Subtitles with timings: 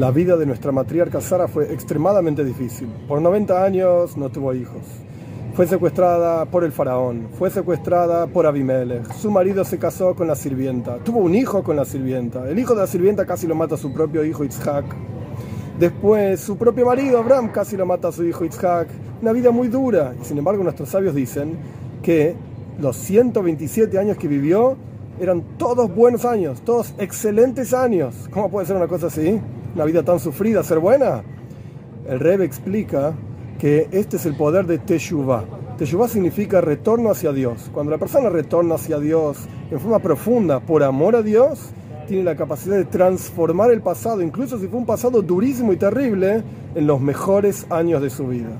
[0.00, 2.88] La vida de nuestra matriarca Sara fue extremadamente difícil.
[3.06, 4.80] Por 90 años no tuvo hijos.
[5.52, 9.12] Fue secuestrada por el faraón, fue secuestrada por Abimelech.
[9.12, 12.48] Su marido se casó con la sirvienta, tuvo un hijo con la sirvienta.
[12.48, 14.86] El hijo de la sirvienta casi lo mata a su propio hijo Isaac.
[15.78, 18.88] Después, su propio marido Abraham casi lo mata a su hijo Isaac.
[19.20, 20.14] Una vida muy dura.
[20.18, 21.58] Y sin embargo, nuestros sabios dicen
[22.02, 22.36] que
[22.80, 24.78] los 127 años que vivió
[25.20, 28.30] eran todos buenos años, todos excelentes años.
[28.30, 29.38] ¿Cómo puede ser una cosa así?
[29.74, 31.22] Una vida tan sufrida, ser buena.
[32.08, 33.14] El Rebbe explica
[33.58, 35.44] que este es el poder de Teshuvah.
[35.78, 37.70] Teshuvah significa retorno hacia Dios.
[37.72, 39.38] Cuando la persona retorna hacia Dios
[39.70, 41.70] en forma profunda, por amor a Dios,
[42.08, 46.42] tiene la capacidad de transformar el pasado, incluso si fue un pasado durísimo y terrible,
[46.74, 48.50] en los mejores años de su vida.